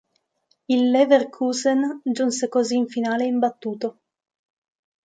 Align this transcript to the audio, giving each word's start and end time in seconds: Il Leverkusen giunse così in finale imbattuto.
Il 0.67 0.89
Leverkusen 0.91 2.01
giunse 2.07 2.49
così 2.49 2.75
in 2.75 2.87
finale 2.87 3.25
imbattuto. 3.25 3.99